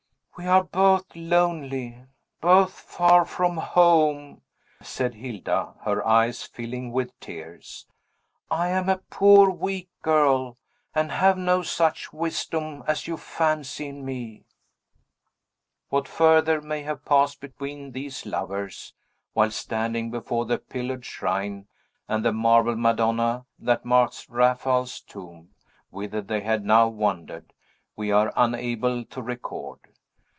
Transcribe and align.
"We 0.37 0.47
are 0.47 0.63
both 0.63 1.15
lonely; 1.15 2.03
both 2.39 2.71
far 2.73 3.25
from 3.25 3.57
home!" 3.57 4.41
said 4.81 5.13
Hilda, 5.13 5.73
her 5.83 6.03
eyes 6.07 6.41
filling 6.41 6.91
with 6.91 7.19
tears. 7.19 7.85
"I 8.49 8.69
am 8.69 8.89
a 8.89 8.97
poor, 9.11 9.51
weak 9.51 9.89
girl, 10.01 10.57
and 10.95 11.11
have 11.11 11.37
no 11.37 11.61
such 11.61 12.11
wisdom 12.11 12.83
as 12.87 13.05
you 13.05 13.17
fancy 13.17 13.89
in 13.89 14.03
me." 14.03 14.45
What 15.89 16.07
further 16.07 16.59
may 16.59 16.81
have 16.83 17.05
passed 17.05 17.39
between 17.39 17.91
these 17.91 18.25
lovers, 18.25 18.95
while 19.33 19.51
standing 19.51 20.09
before 20.09 20.45
the 20.47 20.57
pillared 20.57 21.05
shrine, 21.05 21.67
and 22.07 22.25
the 22.25 22.33
marble 22.33 22.75
Madonna 22.77 23.45
that 23.59 23.85
marks 23.85 24.27
Raphael's 24.27 25.01
tomb; 25.01 25.49
whither 25.91 26.19
they 26.21 26.41
had 26.41 26.65
now 26.65 26.87
wandered, 26.87 27.53
we 27.95 28.11
are 28.11 28.33
unable 28.35 29.05
to 29.05 29.21
record. 29.21 29.79